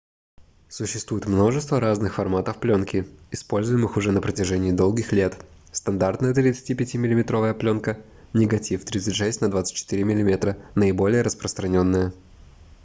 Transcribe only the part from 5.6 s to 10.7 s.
стандартная 35-миллиметровая пленка негатив 36 на 24 мм—